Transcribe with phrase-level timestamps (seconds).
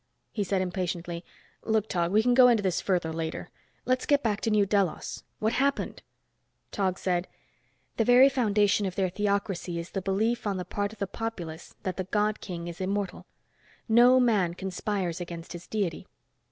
[0.31, 1.23] He said, impatiently,
[1.61, 3.51] "Look, Tog, we can go into this further, later.
[3.85, 5.23] Let's get back to New Delos.
[5.37, 6.01] What happened?"
[6.71, 7.27] Tog said,
[7.97, 11.75] "The very foundation of their theocracy is the belief on the part of the populace
[11.83, 13.27] that the God King is immortal.
[13.87, 16.07] No man conspires against his Deity.